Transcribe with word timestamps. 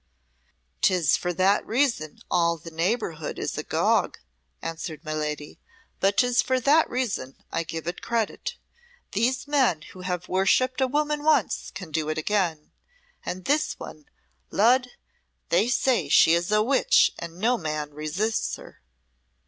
"'Tis 0.81 1.15
for 1.15 1.31
that 1.31 1.63
reason 1.67 2.17
all 2.31 2.57
the 2.57 2.71
neighbourhood 2.71 3.37
is 3.37 3.55
agog," 3.55 4.17
answered 4.59 5.05
my 5.05 5.13
lady. 5.13 5.59
"But 5.99 6.17
'tis 6.17 6.41
for 6.41 6.59
that 6.59 6.89
reason 6.89 7.35
I 7.51 7.61
give 7.61 7.85
it 7.85 8.01
credit. 8.01 8.55
These 9.11 9.47
men 9.47 9.83
who 9.91 10.01
have 10.01 10.27
worshipped 10.27 10.81
a 10.81 10.87
woman 10.87 11.23
once 11.23 11.69
can 11.75 11.91
do 11.91 12.09
it 12.09 12.17
again. 12.17 12.71
And 13.23 13.45
this 13.45 13.77
one 13.79 14.05
Lud! 14.49 14.89
they 15.49 15.67
say, 15.67 16.09
she 16.09 16.33
is 16.33 16.51
a 16.51 16.63
witch 16.63 17.11
and 17.19 17.37
no 17.37 17.55
man 17.55 17.93
resists 17.93 18.55
her." 18.55 18.81